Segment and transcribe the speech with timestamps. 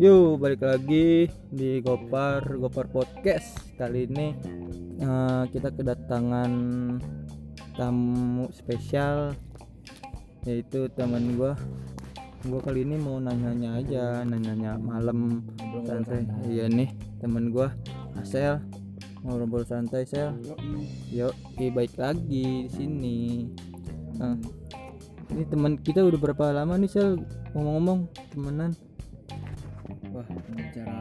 [0.00, 3.60] Yuk balik lagi di Gopar Gopar Podcast.
[3.76, 4.32] Kali ini
[4.96, 6.52] eh, kita kedatangan
[7.76, 9.36] tamu spesial
[10.48, 11.52] yaitu teman gua.
[12.48, 15.44] Gua kali ini mau nanya-nanya aja nanya-nanya malam.
[15.84, 16.24] Santai.
[16.48, 16.88] iya nih
[17.20, 17.68] teman gua
[18.16, 18.56] Asel.
[19.20, 20.32] Ngobrol santai Sel
[21.12, 21.36] yuk
[21.76, 23.52] baik lagi di sini.
[24.16, 24.40] Nah,
[25.28, 27.20] ini teman kita udah berapa lama nih Sel
[27.52, 28.72] ngomong-ngomong temenan
[30.10, 30.98] Wah, bicara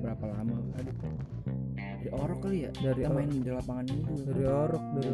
[0.00, 0.56] berapa lama?
[0.74, 0.94] Aduh.
[1.74, 2.70] Dari orok kali ya?
[2.74, 4.12] Dari kita main di lapangan itu.
[4.24, 5.12] dari orok dari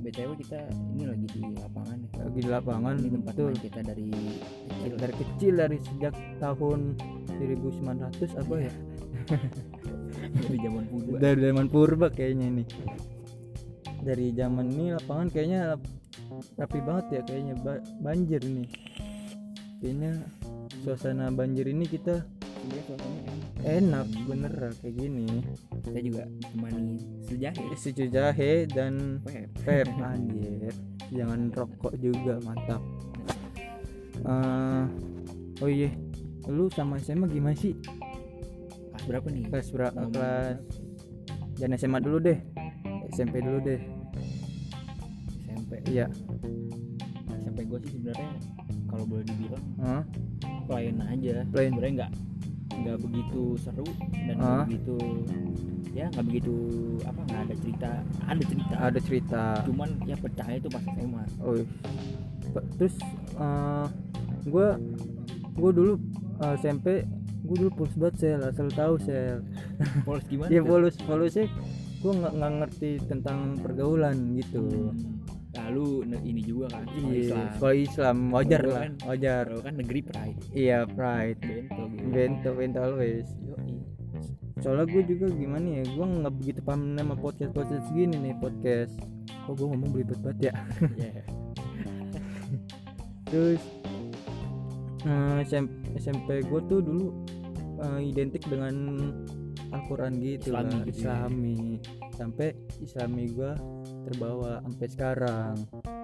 [0.00, 0.58] BTW kita
[0.90, 2.08] ini lagi di lapangan ya.
[2.24, 4.92] lagi di lapangan Ini tempat betul main kita dari kecil.
[4.96, 6.80] dari kecil dari sejak tahun
[7.36, 8.72] 1900 apa ya
[10.40, 11.16] dari zaman purba.
[11.18, 12.64] dari zaman purba kayaknya ini
[14.00, 15.92] dari zaman ini lapangan kayaknya rap-
[16.56, 18.68] rapi banget ya kayaknya Ba- banjir nih
[19.78, 20.12] kayaknya
[20.80, 22.22] suasana banjir ini kita
[22.60, 23.46] Iya, suasananya enak.
[23.64, 25.26] enak bener kayak gini
[25.80, 27.62] Kita juga temani sejahe.
[27.74, 29.48] susu jahe dan Pep.
[29.60, 30.72] Pep anjir
[31.10, 32.82] jangan rokok juga mantap
[34.20, 34.84] Eh,
[35.58, 35.88] oh iya
[36.46, 37.72] lu sama SMA gimana sih
[38.92, 39.44] Kelas berapa nih?
[39.48, 40.56] kelas berapa kelas
[41.56, 42.36] jangan SMA dulu deh
[43.10, 43.80] SMP dulu deh
[45.48, 45.72] SMP.
[45.88, 46.04] iya
[47.38, 48.28] SMP gue sih sebenarnya
[48.86, 50.04] kalau boleh dibilang Hah?
[50.70, 51.42] Plain aja.
[51.50, 51.70] Plain.
[51.74, 52.12] Sebenarnya nggak
[52.70, 54.64] nggak begitu seru dan nggak Ah.
[54.64, 54.96] begitu
[55.90, 56.54] ya nggak begitu
[57.02, 57.90] apa nggak ada cerita
[58.24, 61.66] ada cerita ada cerita cuman ya percaya itu pas SMA oh iya.
[62.78, 62.94] Terus
[63.36, 63.86] eh
[64.46, 64.78] gua
[65.52, 65.92] gua dulu
[66.40, 67.04] eh, SMP
[67.42, 69.42] gua dulu polos banget sel asal tahu sel
[70.06, 71.50] polos gimana ya polos polosnya
[72.00, 75.19] nggak nggak ngerti tentang pergaulan gitu Hmm.
[75.50, 77.46] Lalu ne- ini juga kan Iya, Islam.
[77.52, 79.44] sekolah Islam wajar Kalau lah kan- wajar.
[79.46, 80.38] Kalau kan negeri pride.
[80.52, 81.40] Iya pride.
[81.40, 82.06] Bento gitu.
[82.08, 83.28] Bento bento always.
[83.40, 83.76] Yoi.
[84.60, 88.92] soalnya gue juga gimana ya gue nggak begitu paham nama podcast podcast segini nih podcast.
[89.48, 90.54] Oh gue ngomong belibet banget ya?
[91.00, 91.22] Iya.
[93.26, 93.62] terus
[95.02, 97.06] eh, SMP, SMP gue tuh dulu
[97.80, 98.74] eh, identik dengan
[99.70, 100.92] Al-Quran gitu Islami lah gitu ya.
[100.92, 101.56] Islami.
[102.12, 103.52] Sampai Islami gue
[104.06, 105.54] terbawa sampai sekarang.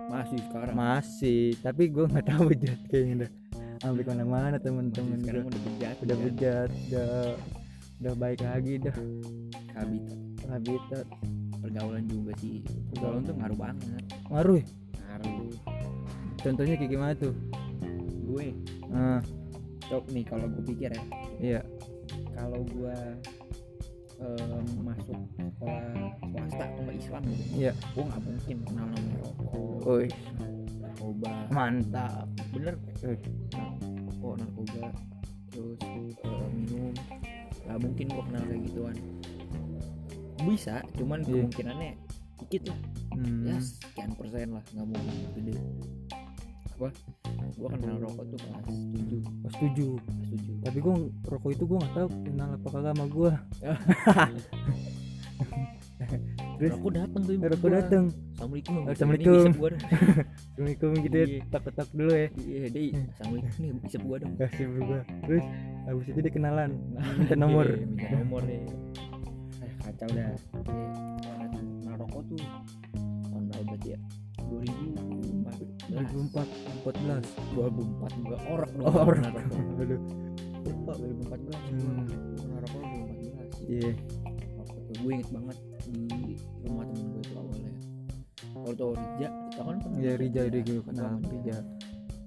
[0.07, 0.75] Masih sekarang?
[0.77, 3.33] Masih tapi gue nggak tahu bejat kayaknya dah
[3.77, 6.25] sampai ke mana-mana Masih temen-temen sekarang udah bejat udah ya.
[6.25, 7.13] bejat udah
[7.97, 8.97] udah baik lagi dah.
[9.77, 10.19] Habitat.
[10.49, 11.07] Habitat.
[11.61, 12.61] Pergaulan juga sih.
[12.93, 14.03] Pergaulan tuh ngaruh banget.
[14.29, 14.67] Ngaruh ya?
[15.01, 15.51] ngaruh.
[16.41, 17.35] Contohnya kayak gimana tuh?
[18.29, 18.53] Gue?
[18.93, 19.21] Ah.
[19.87, 21.03] Cok nih kalau gue pikir ya.
[21.41, 21.61] Iya.
[22.37, 22.97] Kalau gue
[24.17, 25.85] em, masuk sekolah
[26.23, 27.23] swasta sama Islam.
[27.25, 27.73] Gitu iya.
[27.93, 29.79] Gue nggak mungkin kenal namanya rokok.
[29.85, 30.07] Woi,
[30.81, 31.33] narkoba.
[31.51, 32.27] Mantap.
[32.51, 32.75] Bener.
[33.01, 33.21] Wih,
[34.07, 34.85] rokok narkoba
[35.47, 36.93] terus eh, minum.
[37.65, 38.97] Nggak mungkin gue kenal kayak gituan.
[40.45, 41.33] Bisa cuman Iya.
[41.43, 41.91] kemungkinannya
[42.37, 42.79] dikit lah.
[43.17, 43.49] Hmm.
[43.49, 44.65] ya sekian persen lah.
[44.71, 45.55] Nggak mungkin gede
[46.77, 46.93] apa
[47.57, 49.21] gue kenal rokok tuh kelas tujuh.
[49.25, 50.55] Oh, setuju kelas tujuh.
[50.61, 50.95] Tapi gue
[51.25, 53.33] rokok itu gue nggak tahu kenal apa kagak sama gue
[56.57, 56.73] terus?
[56.77, 57.71] Rokok dateng tuh gua.
[57.81, 58.05] dateng.
[58.37, 58.93] Assalamualaikum Gitu.
[58.93, 59.53] Assalamualaikum.
[60.57, 61.27] Assalamualaikum gitu ya.
[61.27, 61.41] Iya.
[61.53, 62.29] tak tak dulu ya.
[62.37, 64.33] Iya deh assalamualaikum nih bisa gua dong.
[64.37, 65.45] Kasih berubah terus
[65.89, 66.71] habis itu dia kenalan.
[67.17, 67.67] Minta nomor.
[67.69, 68.61] Iya, minta nomor deh
[69.65, 70.29] eh, kacau dah.
[70.29, 71.49] Eh,
[71.85, 72.41] nah rokok tuh.
[73.33, 74.01] Tahun berapa berarti ya
[74.49, 76.47] 2014 2004
[77.55, 79.35] 2004 gua orok dong Oh, rokok
[79.77, 80.01] aduh
[80.67, 82.07] lupa 2014 gua Hmm.
[82.35, 83.91] kenal rokok 2014 iya
[84.67, 86.03] tuh gue inget banget di
[86.63, 87.73] rumah temen gue itu awalnya
[88.57, 90.41] kalau tau Rija tau kan pernah iya Rija?
[90.45, 91.31] Rija gue kenal dia.
[91.31, 91.57] Rija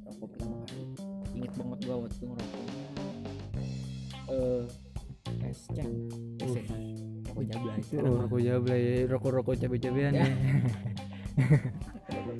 [0.05, 0.83] rokok pertama kali
[1.33, 2.83] inget banget gua waktu itu ngerokoknya
[4.29, 4.63] eh
[5.45, 5.75] es Uh.
[5.75, 5.91] ceng
[7.25, 10.27] rokok jabla itu oh, rokok jablay rokok rokok cabe cabean Ya.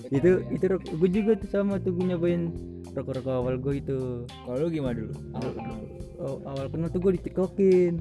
[0.09, 2.49] Ya itu itu rokok gue juga tuh sama tuh gue nyobain
[2.97, 3.99] rokok rokok awal gue itu.
[4.25, 5.13] Kalau lu gimana dulu?
[5.37, 5.77] Awal kenal
[6.17, 7.93] oh, awal kenal tuh gue dicikokin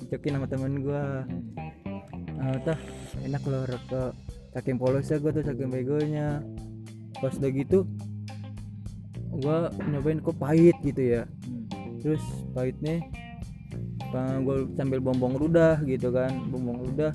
[0.00, 1.04] dicekokin sama temen gue.
[2.40, 2.78] Ah tah
[3.20, 4.12] enak loh rokok.
[4.56, 6.40] Saking polosnya gue tuh saking begonya.
[7.20, 7.78] Pas udah gitu
[9.32, 9.56] gue
[9.88, 11.22] nyobain kok pahit gitu ya.
[11.24, 11.96] Hmm.
[12.04, 12.20] terus
[12.52, 13.00] pahitnya
[14.44, 16.32] gue sambil bombong ludah gitu kan.
[16.48, 17.12] Bombong ludah.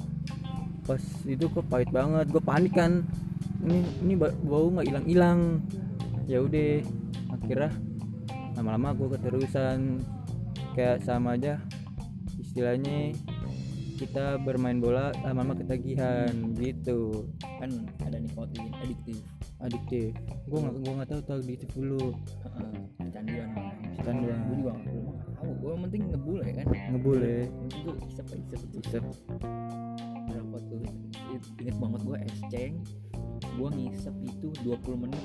[0.85, 2.29] Pas itu kok pahit banget.
[2.29, 3.01] Gue panik kan
[3.63, 5.39] ini ini ba- bau nggak hilang hilang
[6.27, 6.83] ya udah
[7.33, 7.71] akhirnya
[8.57, 10.01] lama-lama gue keterusan.
[10.77, 11.57] Kayak sama aja
[12.37, 13.09] istilahnya
[13.97, 17.25] kita bermain bola lama-lama ketagihan gitu.
[17.41, 19.17] Kan ada nikotin adiktif.
[19.57, 20.13] Adiktif.
[20.45, 22.13] Gue nggak gue nggak tahu tuh adiktif dulu.
[23.01, 23.49] Kecanduan
[23.97, 24.39] Kecanduan.
[24.45, 25.05] gue juga nggak belum
[25.57, 26.65] gue yang penting ngebul ya kan?
[26.69, 29.03] Yang penting gue isep isep isep
[30.29, 30.81] berapa tuh?
[31.57, 32.73] Inget banget gue esceng
[33.41, 35.23] gue ngisep itu 20 menit.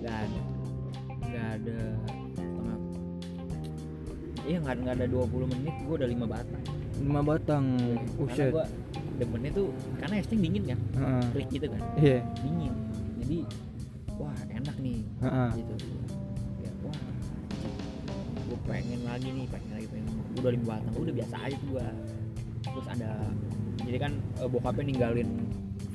[0.00, 0.40] Nggak ada
[1.26, 1.78] nggak ada
[2.38, 2.78] setengah.
[4.46, 6.64] Iya nggak nggak ada 20 menit gue udah lima batang.
[7.02, 7.64] Lima batang.
[7.76, 8.66] Karena uset gue
[9.16, 10.78] demennya tuh karena esceng dingin kan?
[10.96, 11.24] Heeh.
[11.34, 11.82] klik gitu kan?
[11.98, 12.20] Iya.
[12.42, 12.74] Dingin.
[13.24, 13.38] Jadi
[14.16, 15.00] wah enak nih.
[15.24, 15.50] Heeh.
[15.60, 15.74] gitu.
[16.62, 17.00] Ya wah
[18.46, 20.06] gue pengen lagi nih pengen lagi pengen
[20.38, 21.86] udah lima batang udah biasa aja tuh gue
[22.66, 23.10] terus ada
[23.86, 25.28] jadi kan eh, bokapnya ninggalin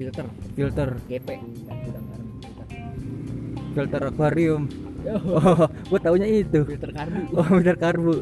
[0.01, 0.25] filter.
[0.57, 0.89] Filter.
[1.05, 2.01] GP kan
[3.71, 4.01] filter.
[4.09, 4.67] Akuarium.
[5.01, 6.61] Oh gua taunya itu.
[6.65, 7.21] Filter karbu.
[7.33, 8.13] Oh filter karbu.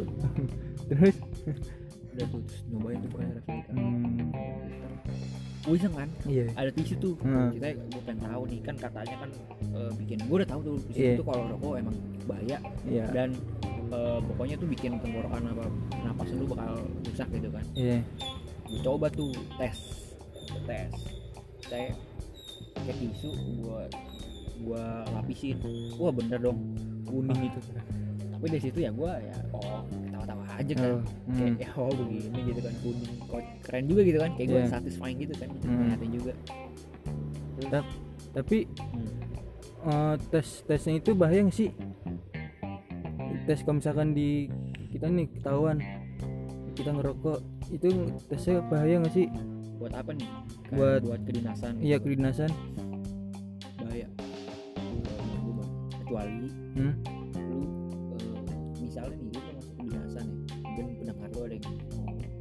[0.89, 1.15] Terus?
[2.15, 4.31] Udah tuh terus nyobain tuh kayak filter hmm,
[5.75, 6.09] iseng kan?
[6.25, 6.45] Iya.
[6.55, 7.13] Ada tisu tuh.
[7.21, 7.51] Hmm.
[7.53, 9.29] kita gue pengen tahu nih kan katanya kan
[9.75, 11.13] eh, bikin gue udah tahu tuh tisu Iya.
[11.19, 12.57] itu kalau rokok emang bahaya.
[12.87, 13.05] Iya.
[13.11, 13.29] Dan
[13.91, 15.65] eh, pokoknya tuh bikin tenggorokan apa
[16.01, 16.73] napas lu bakal
[17.05, 17.65] rusak gitu kan.
[17.75, 17.99] Iya.
[18.65, 19.77] Gue coba tuh tes.
[20.65, 21.18] Tes
[21.69, 21.93] saya
[22.73, 23.29] pakai tisu
[23.61, 23.85] gua
[24.65, 24.83] gua
[25.13, 25.57] lapisin.
[25.95, 26.57] Wah bener dong.
[27.05, 27.59] Kuning itu.
[28.39, 30.89] Tapi dari situ ya gua ya oh ketawa-tawa aja kan.
[30.89, 31.01] Oh,
[31.35, 31.61] kayak hmm.
[31.61, 32.73] ya oh begini gitu kan.
[32.81, 34.31] Kuning kok keren juga gitu kan.
[34.35, 34.63] Kayak Iya.
[34.67, 35.49] satisfying gitu kan.
[35.63, 35.77] Hmm.
[35.85, 36.33] ngeliatin juga.
[37.59, 37.97] Terus, Tap-
[38.33, 39.09] tapi hmm,
[39.85, 41.69] eh, tes tesnya itu bahaya nggak sih?
[43.45, 44.49] Tes kalau misalkan di
[44.89, 45.77] kita nih ketahuan
[46.73, 47.39] kita ngerokok
[47.69, 47.87] itu
[48.25, 49.27] tesnya bahaya nggak sih
[49.79, 50.27] buat apa nih?
[50.61, 52.03] Kayak Buat- buat kedinasan iya gitu.
[52.05, 52.49] kedinasan.
[53.77, 54.07] Bahaya.
[55.95, 56.93] Kecuali hmm?
[57.37, 57.59] lu
[58.17, 58.37] eh,
[58.79, 62.31] misalnya nih lu masuk kedinasan ya mungkin pendengar lu ada yang mau masuk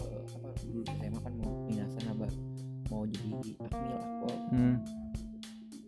[0.00, 2.26] eh, apa dulu SMA kan mau kedinasan apa
[2.88, 3.28] mau jadi
[3.60, 4.76] akmil akpol Hmm.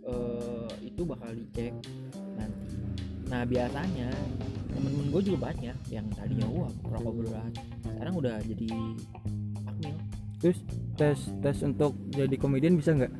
[0.05, 1.73] eh, itu bakal dicek
[2.33, 2.67] nanti.
[3.27, 4.09] Nah biasanya
[4.69, 8.69] temen-temen gue juga banyak yang tadinya wah rokok berat sekarang udah jadi
[10.47, 10.63] terus
[10.95, 13.11] tes tes untuk jadi komedian bisa nggak?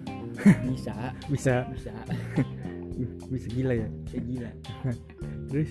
[0.71, 0.95] Bisa.
[1.35, 1.67] Bisa.
[1.75, 1.91] Bisa.
[3.35, 3.89] Bisa gila ya.
[4.07, 4.51] Bisa gila.
[5.51, 5.71] Terus?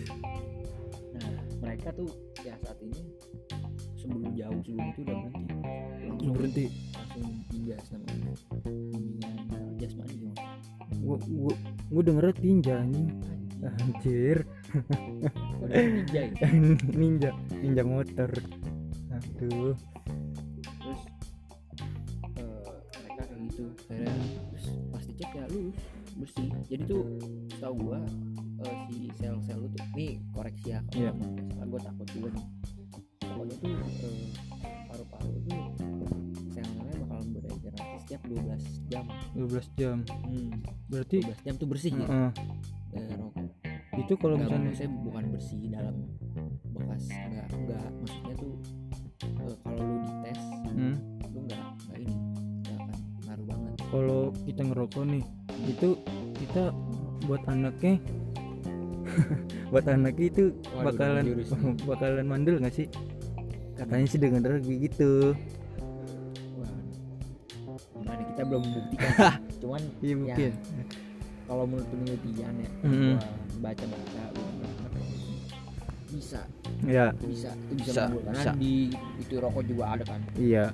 [1.15, 1.31] Nah
[1.63, 2.11] mereka tuh
[2.43, 3.07] ya saat ini
[3.95, 5.55] sebelum jauh sebelum itu udah berhenti.
[6.03, 6.65] Langsung berhenti?
[6.91, 7.25] langsung
[7.55, 8.33] ijaz namanya.
[8.67, 9.35] Bimbingan
[9.79, 10.15] jasmani
[10.99, 11.55] gua gua
[11.87, 13.15] gua denger tinja anjing
[13.63, 14.43] anjir.
[15.71, 16.47] Ninja ya?
[16.91, 17.31] Ninja
[17.63, 18.31] ninja motor.
[19.15, 19.94] Aduh
[23.85, 24.15] akhirnya
[24.49, 25.77] terus pas dicek ya lulus
[26.15, 26.47] bersih.
[26.65, 27.03] Jadi tuh
[27.51, 27.99] setahu gua
[28.61, 31.11] eh, si sel-sel lu tuh nih koreksi ya kalau Iya.
[31.11, 32.45] emang salah gua takut juga nih.
[33.19, 34.27] Pokoknya tuh eh,
[34.87, 35.63] paru-paru tuh
[36.49, 39.05] sel-selnya bakal beregenerasi setiap 12 jam.
[39.33, 39.97] 12 jam.
[40.23, 40.51] Hmm,
[40.88, 42.07] berarti 12 jam tuh bersih ya?
[42.07, 42.31] Heeh.
[42.89, 43.43] dari rokok
[43.95, 44.91] itu kalau misalnya maksudnya
[53.91, 55.23] kalau kita ngerokok nih
[55.65, 55.89] itu
[56.41, 56.73] kita
[57.25, 57.97] buat anaknya
[59.71, 60.43] buat anaknya itu
[60.73, 61.25] Waduh, bakalan
[61.89, 62.87] bakalan mandul nggak sih?
[63.75, 65.35] Katanya sih denger begitu
[66.55, 69.09] Wah, gimana kita belum membuktikan.
[69.61, 70.51] Cuman iya ya mungkin.
[71.45, 73.19] kalau menurut penelitian ya gua
[73.62, 74.25] baca baca
[76.15, 76.41] bisa.
[76.88, 77.12] Ya.
[77.19, 78.51] Bisa itu bisa, Bisa, bisa.
[78.55, 80.21] di itu rokok juga ada kan?
[80.39, 80.71] Iya.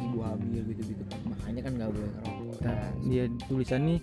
[0.00, 1.18] Ibu hamil gitu gitu kan.
[1.30, 2.29] Makanya kan nggak boleh ngerokok
[2.60, 3.96] Nah, dia tulisannya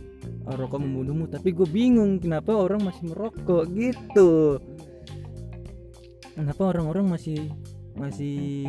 [0.43, 1.29] "Ah, rokok membunuhmu.
[1.29, 4.57] Tapi gue bingung kenapa orang masih merokok gitu.
[6.33, 7.49] Kenapa orang-orang masih
[7.93, 8.65] masih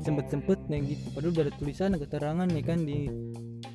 [0.00, 1.12] sempet-sempet nih gitu?
[1.12, 3.08] Padahal udah ada tulisan ada keterangan nih kan di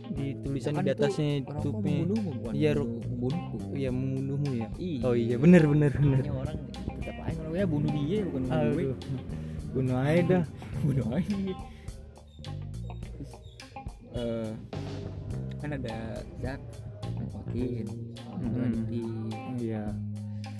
[0.07, 1.97] di tulisan kan di itu atasnya rokok tutupnya.
[2.01, 3.57] bukan Iya, membunuh- membunuhku.
[3.73, 4.67] iya membunuhmu ya.
[4.77, 4.99] Iya.
[5.05, 6.17] Oh iya bener bener bener.
[6.17, 6.57] Makanya orang
[6.97, 8.95] tetap aja kalau ya bunuh dia bukan bunuh gue.
[9.69, 10.43] Bunuh aja dah.
[10.85, 11.35] Bunuh aja.
[14.13, 14.49] Eh,
[15.57, 16.61] kan ada zat
[17.17, 17.87] nikotin
[18.37, 18.65] Mm-mm.
[18.69, 19.07] adiktif
[19.61, 19.83] iya.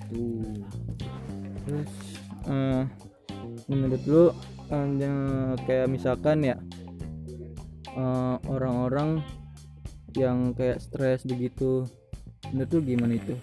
[0.08, 0.42] Tuh.
[1.68, 1.92] Terus
[2.48, 2.82] eh,
[3.68, 4.24] menurut lu
[4.72, 5.18] yang
[5.68, 6.56] kayak misalkan ya
[7.92, 9.20] eh, orang-orang
[10.16, 11.84] yang kayak stres begitu
[12.50, 13.36] menurut lu gimana itu?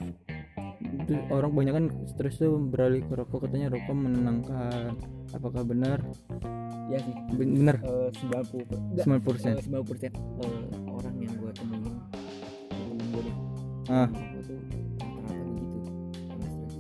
[1.06, 4.98] Itu orang banyak kan stres tuh beralih ke rokok katanya rokok menenangkan.
[5.32, 6.02] Apakah benar?
[6.90, 7.14] Ya sih.
[7.38, 7.78] Ben- benar.
[7.86, 10.12] Eh, 90 per- enggak, 90% eh, 90 persen
[13.90, 14.08] ah.
[14.10, 14.58] Gue tuh
[14.98, 15.78] rata-rata begitu
[16.26, 16.76] karena stres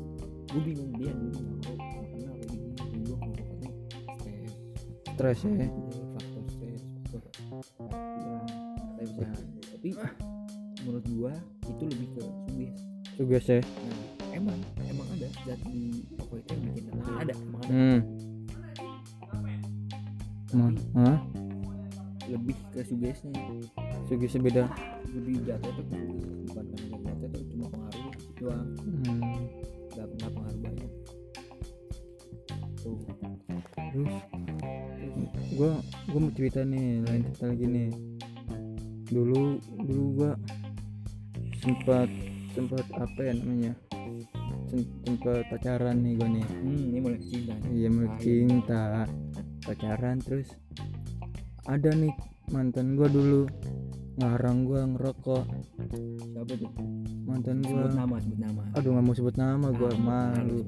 [0.45, 3.69] gue bingung dia dulu nggak mau nggak kenal kayak gini dulu nggak katanya
[4.15, 4.51] stres.
[5.15, 5.49] Stres ya.
[5.51, 5.67] Ini
[6.15, 7.31] faktor stres faktor
[7.85, 8.45] pikiran
[8.95, 9.25] tapi bisa
[9.75, 9.89] tapi
[10.85, 11.33] menurut gua
[11.65, 12.77] itu lebih ke suges
[13.15, 13.59] tugas ya.
[13.61, 17.71] Nah emang emang ada zat di rokok itu yang bikin tenang ada emang ada.
[17.71, 17.99] Hmm.
[20.55, 21.19] Emang, hah?
[22.75, 23.39] Ke sugesnya
[24.03, 24.67] Sugi sebeda
[25.15, 26.11] lebih jatuh suges
[26.51, 28.67] bukan karena jatuh tuh cuma pengaruh doang.
[28.83, 29.21] Hmm.
[29.95, 30.91] nggak nggak pengaruh banyak.
[32.83, 32.99] Tuh.
[33.95, 34.13] Terus
[35.55, 35.71] gua
[36.11, 37.89] gua mau cerita nih lain cerita lagi nih.
[39.07, 39.41] Dulu
[39.87, 40.31] dulu gua
[41.63, 42.11] sempat
[42.53, 43.73] sempat apa ya namanya?
[44.67, 46.45] Sem- sempat pacaran nih gua nih.
[46.45, 47.53] Hmm ini mulai cinta.
[47.71, 48.83] Iya mulai cinta.
[49.63, 50.51] Pacaran terus
[51.65, 52.13] ada nih
[52.55, 53.43] mantan gua dulu.
[54.15, 55.43] Ngarang gua ngerokok.
[56.23, 56.71] Siapa tuh?
[57.27, 58.61] Mantan sebut gua nama sebut nama.
[58.79, 60.59] Aduh nggak mau sebut nama gua Ah, malu.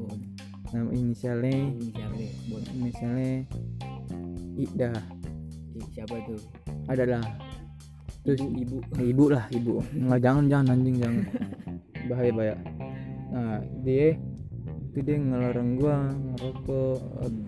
[0.76, 0.90] nama.
[0.92, 1.56] Inisialnya.
[1.72, 3.32] Ini siapa deh boleh misalnya
[4.58, 4.92] Ida
[5.96, 6.42] siapa tuh
[6.92, 7.24] adalah.
[8.28, 8.78] Terus ibu ibu.
[9.00, 9.80] Ibu lah ibu.
[9.96, 11.24] Nggak jangan jangan anjing jangan.
[12.12, 12.56] Bahaya bahaya.
[13.32, 14.20] Nah dia
[14.92, 17.00] itu dia ngelarang gua ngerokok.
[17.24, 17.44] Hmm.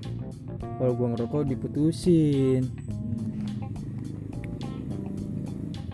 [0.80, 2.64] kalau gua ngerokok diputusin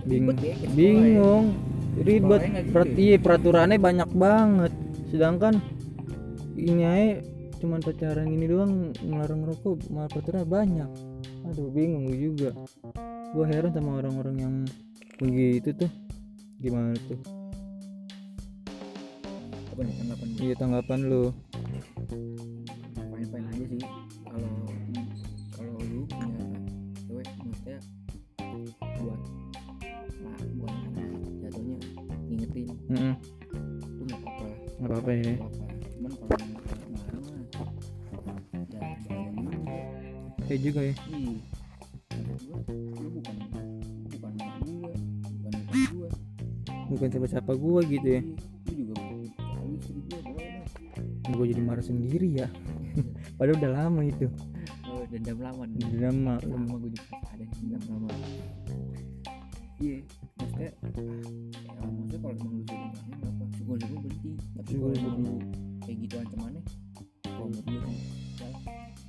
[0.06, 1.46] bingung ya, kayak sekolah bingung
[2.00, 2.42] ribet.
[2.42, 2.84] Gitu ya?
[3.02, 4.74] iya peraturannya banyak banget.
[5.10, 5.54] Sedangkan
[6.56, 7.10] ini aja
[7.60, 10.90] cuman pacaran ini doang ngelarang ngerokok malah peraturannya banyak.
[11.52, 12.50] Aduh bingung gua juga.
[13.34, 14.56] Gua heran sama orang-orang yang
[15.18, 15.92] begitu tuh.
[16.62, 17.20] Gimana tuh?
[19.76, 21.24] Apa nih tanggapan gue iya tanggapan lu
[32.96, 34.46] itu nggak apa-apa.
[34.80, 35.34] Nggak apa-apa ya.
[35.96, 36.56] Cuman kalau mah
[38.56, 38.82] ya juga
[40.46, 40.96] kayak juga ya.
[42.96, 43.36] Lu bukan
[44.10, 46.10] bukan anak gua bukan bukan gua.
[46.86, 48.22] Bukan siapa-siapa gua gitu ya.
[48.66, 48.94] Lu juga
[51.26, 52.48] lu gua jadi marah sendiri ya.
[53.38, 54.30] Padahal udah lama itu.
[54.88, 56.34] Oh, dendam lama udah lama.
[56.46, 58.08] Lama gue juga ada dendam lama.
[59.76, 60.08] Iya
[60.40, 62.85] maksudnya ya, maksudnya kalau emang lu sudah
[63.66, 65.10] syukur syukur berhenti tapi kalau Syukur-syukur.
[65.10, 65.36] emang lu
[65.82, 66.62] kayak gitu ancamannya
[67.26, 68.06] kalau menurut gue sih
[68.38, 68.50] ya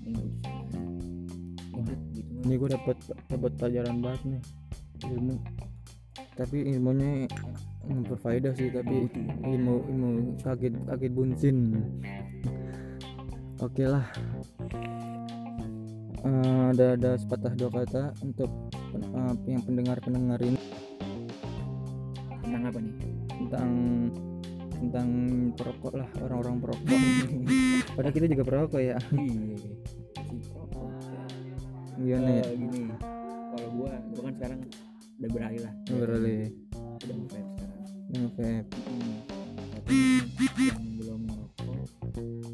[0.06, 0.80] ini putus aja.
[1.76, 2.96] Ribet gitu ini gua dapat
[3.28, 4.42] dapat pelajaran banget nih.
[5.12, 5.34] Ilmu.
[6.36, 7.10] Tapi ilmunya
[7.86, 9.12] berfaedah sih tapi
[9.44, 10.10] ilmu ilmu
[10.40, 11.56] kaget kaget bunsin
[13.60, 14.08] oke lah.
[16.26, 18.48] Eh, ada ada sepatah dua kata untuk
[18.96, 20.58] eh, yang pendengar pendengar ini.
[22.40, 22.94] Tentang apa nih?
[23.36, 23.70] Tentang
[24.76, 25.09] tentang
[25.56, 27.00] perokok lah orang-orang perokok
[27.97, 28.97] padahal kita juga perokok ya.
[31.97, 32.80] Iya gimana ya Eh, gini
[33.56, 34.59] kalau gua gua kan sekarang
[35.16, 35.73] udah beralih lah.
[35.88, 36.45] Beralih.
[36.76, 37.80] Udah nge-vape sekarang.
[38.06, 38.52] Dengan vape
[39.87, 40.21] Hmm.
[40.37, 41.87] tapi yang belum ngerokok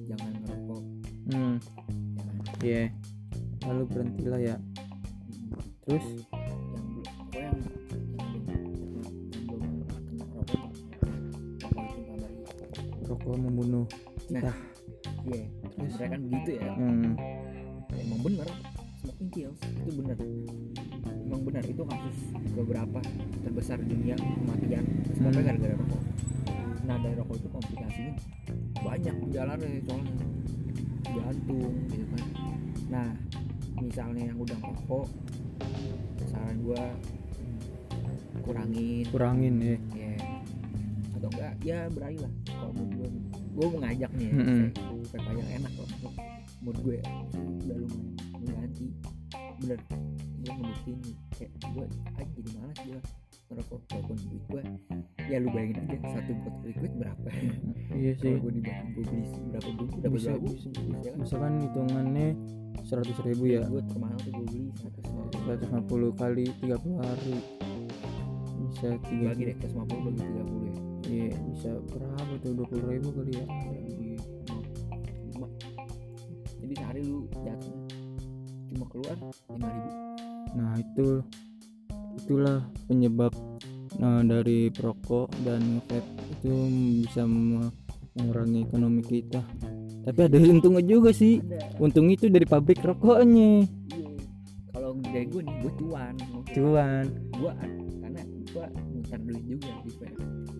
[0.06, 0.82] jangan ngerokok.
[1.26, 1.54] Hmm.
[2.12, 2.38] Ya kan?
[2.62, 2.84] Iya.
[3.62, 4.56] Lalu berhentilah ya.
[5.82, 6.06] Terus
[13.22, 13.86] rokok membunuh
[14.30, 14.42] Nah.
[14.42, 14.52] kita
[15.30, 15.46] iya.
[15.78, 15.94] Terus?
[15.98, 16.68] Kan begitu ya.
[16.74, 17.14] Hmm,
[17.94, 18.48] emang bener.
[19.02, 20.16] Smoking kills itu bener.
[21.22, 22.16] Emang bener itu kasus
[22.54, 23.00] beberapa
[23.42, 24.84] terbesar di dunia kematian.
[25.14, 25.48] Sebabnya Hmm.
[25.48, 26.02] gara-gara rokok.
[26.82, 28.14] Nah dari rokok itu komplikasinya
[28.82, 30.14] banyak jalannya soalnya.
[31.02, 32.26] Jantung gitu kan.
[32.90, 33.08] Nah
[33.78, 35.06] misalnya yang udah merokok
[36.26, 36.82] saran gua
[38.42, 39.04] kurangin.
[39.10, 40.14] Kurangin ya ya
[41.12, 42.72] atau enggak ya beralih lah kalau
[43.52, 44.64] gue gue mau ngajak nih ya Mm-mm.
[45.04, 45.88] supaya supaya enak loh
[46.62, 46.96] menurut gue
[47.68, 48.04] udah lumayan
[48.40, 48.86] mengganti
[49.60, 49.78] bener
[50.42, 50.98] gue ngebuktiin
[51.36, 51.86] kayak gue
[52.18, 53.00] aja jadi malas gue
[53.52, 54.62] ngerokok walaupun duit gue
[55.28, 57.28] ya lu bayangin aja satu botol liquid berapa?
[57.92, 58.32] Iya sih.
[58.32, 61.18] Kalau gue dibantu gue beli berapa bungkus dapat bisa berapa bisa ya kan?
[61.20, 62.26] Misalkan hitungannya
[62.88, 63.60] seratus ribu ya.
[63.68, 67.34] gue termahal tuh gue beli 150 150 kali 30 hari
[68.82, 70.74] bisa tiga bagi deh ke 50 bagi 30 ya.
[71.06, 72.50] Iya bisa berapa tuh?
[72.66, 73.44] 20 ribu kali ya?
[73.46, 74.10] Jadi,
[75.30, 75.46] lima.
[76.58, 77.74] jadi sehari lu jatuh.
[78.74, 79.90] Cuma keluar 5 ribu.
[80.58, 81.06] Nah itu
[82.18, 82.58] itulah
[82.90, 83.30] penyebab
[84.02, 86.50] nah, dari perokok dan vape itu
[87.06, 87.70] bisa me-
[88.18, 89.46] mengurangi ekonomi kita.
[90.02, 91.38] Tapi ada untungnya juga sih.
[91.38, 91.78] Ada.
[91.78, 93.62] Untung itu dari pabrik rokoknya.
[93.94, 94.10] Iya.
[94.74, 96.14] Kalau dari gue nih gue cuan.
[96.50, 97.06] Cuan.
[97.38, 97.52] Gue
[98.52, 100.14] gua ngejar duit juga gitu ya.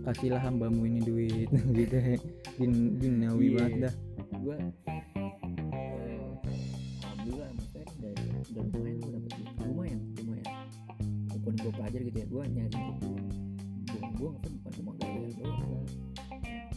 [0.08, 1.96] Kasihlah hambamu ini duit gitu.
[1.96, 2.16] Ya
[2.58, 3.54] gin nawi yeah.
[3.60, 3.94] banget dah.
[4.40, 4.70] Gua eh,
[7.04, 9.48] alhamdulillah maksudnya dari udah lumayan dapet duit.
[9.62, 10.48] Lumayan lumayan.
[11.36, 13.20] Bukan gua pelajar gitu ya gua nyari gua
[13.92, 15.84] gue bukan cuma gaya doang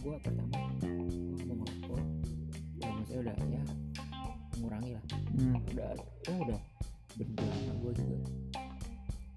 [0.03, 0.57] gua pertama
[1.85, 1.97] mau
[2.75, 3.63] ya maksudnya udah ya
[4.57, 5.03] mengurangi lah.
[5.35, 5.53] Hmm.
[5.73, 5.89] udah
[6.25, 6.59] ya udah
[7.15, 8.17] berjalan gue juga.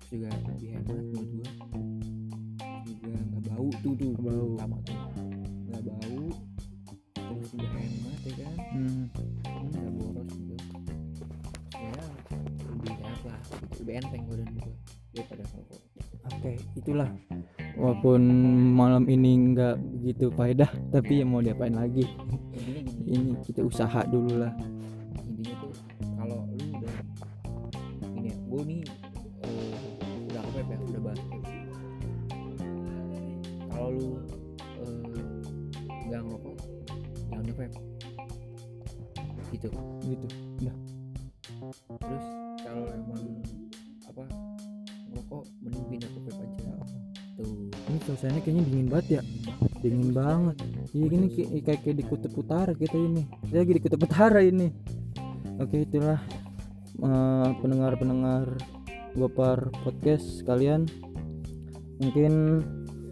[0.08, 1.47] Juga lebih hebat buat gua
[3.58, 4.12] bau tuh tuh.
[4.22, 4.54] Bau.
[4.54, 4.98] pertama tuh.
[5.66, 6.22] Nggak bau.
[7.18, 8.54] Terus juga hemat ya kan.
[8.70, 9.04] Hmm.
[9.66, 10.56] Nggak boros gitu.
[11.74, 11.92] Ya
[12.70, 13.40] lebih sehat lah.
[13.82, 14.74] Lebih enteng badan gue
[15.10, 15.80] daripada rokok.
[16.30, 17.10] Oke itulah.
[17.74, 18.22] Walaupun
[18.78, 21.26] malam ini nggak begitu faedah tapi ya.
[21.26, 22.06] mau diapain lagi?
[23.10, 24.54] Ini kita usaha dulu lah
[36.18, 36.56] nggak ngerokok.
[37.30, 37.80] Jangan nge vape
[39.54, 39.68] gitu.
[40.02, 40.26] Gitu.
[42.02, 42.26] Terus
[42.66, 43.22] kalau emang
[44.04, 44.24] apa
[45.14, 46.72] ngerokok mending pindah ke vape aja.
[47.38, 47.70] Tuh.
[47.70, 49.22] Ini suasananya kayaknya dingin banget ya.
[49.78, 50.56] Dingin banget.
[50.90, 51.26] Iya gini
[51.62, 53.22] kayak kayak di kutub utara kita ini.
[53.46, 54.68] Kita lagi di kutub utara ini.
[55.62, 56.18] Oke itulah
[56.98, 58.58] eh, pendengar-pendengar
[59.16, 60.86] Gopar podcast kalian.
[61.98, 62.32] Mungkin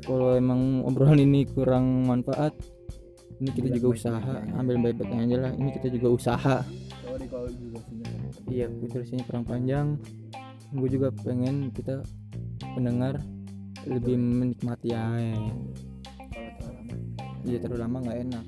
[0.07, 2.55] kalau emang obrolan ini kurang manfaat
[3.37, 5.53] ini kita juga usaha ambil baik-baiknya aja lah.
[5.53, 6.57] Ini kita juga usaha.
[8.49, 10.01] Iya tulisnya kurang panjang.
[10.73, 12.01] Gue juga pengen kita
[12.73, 13.21] pendengar
[13.87, 15.05] lebih menikmati ya
[16.27, 16.95] kalau terlalu lama
[17.47, 18.45] iya terlalu lama nggak enak.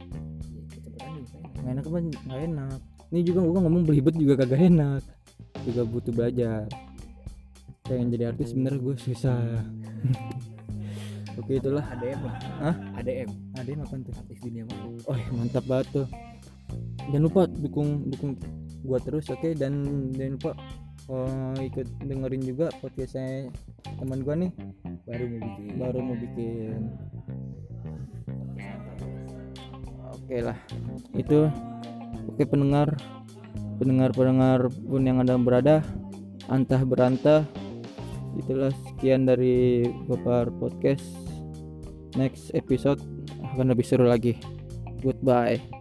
[1.60, 1.84] Nggak enak.
[1.84, 1.98] Apa?
[2.00, 2.78] Nggak enak.
[3.08, 5.02] Ini juga gue ngomong belibet juga kagak enak.
[5.68, 6.64] Juga butuh belajar.
[7.84, 9.40] Pengen jadi artis sebenarnya gue susah
[11.38, 11.84] oke itulah.
[11.94, 12.36] ADM lah.
[12.60, 12.74] Hah?
[12.98, 13.30] ADM
[13.68, 14.14] yang apa tuh?
[14.14, 14.86] Artis dunia maya.
[15.06, 16.06] Oh mantap banget tuh.
[17.08, 18.32] Jangan lupa dukung dukung
[18.84, 19.48] gua terus oke?
[19.56, 20.52] Dan jangan lupa
[21.08, 23.48] eh, ikut dengerin juga podcastnya
[23.98, 24.52] teman gua nih.
[25.06, 25.72] Baru mau bikin.
[25.78, 26.80] Baru mau bikin.
[30.16, 30.58] Oke lah.
[31.16, 31.48] Itu.
[32.28, 32.92] Oke pendengar.
[33.78, 35.76] Pendengar pendengar pun yang ada berada
[36.50, 37.42] antah berantah.
[38.38, 41.27] Itulah sekian dari Gopar Podcast
[42.16, 43.02] next episode
[43.52, 44.38] akan lebih seru lagi.
[45.02, 45.78] Goodbye